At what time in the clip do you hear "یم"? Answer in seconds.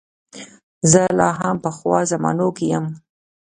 2.71-2.85